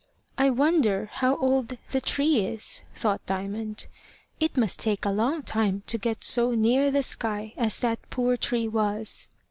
"I 0.35 0.49
wonder 0.49 1.11
how 1.13 1.35
old 1.37 1.77
the 1.91 2.01
tree 2.01 2.39
is!" 2.39 2.81
thought 2.95 3.23
Diamond. 3.27 3.85
"It 4.39 4.57
must 4.57 4.79
take 4.79 5.05
a 5.05 5.11
long 5.11 5.43
time 5.43 5.83
to 5.85 5.99
get 5.99 6.23
so 6.23 6.55
near 6.55 6.89
the 6.89 7.03
sky 7.03 7.53
as 7.55 7.79
that 7.81 8.09
poor 8.09 8.35
tree 8.35 8.67
was." 8.67 9.29